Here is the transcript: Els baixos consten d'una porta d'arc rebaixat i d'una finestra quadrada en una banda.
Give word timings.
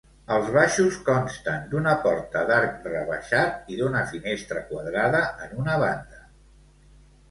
Els 0.35 0.47
baixos 0.53 0.95
consten 1.09 1.67
d'una 1.73 1.93
porta 2.07 2.43
d'arc 2.53 2.89
rebaixat 2.95 3.71
i 3.77 3.81
d'una 3.85 4.05
finestra 4.17 4.67
quadrada 4.75 5.25
en 5.49 5.59
una 5.65 5.81
banda. 5.89 6.29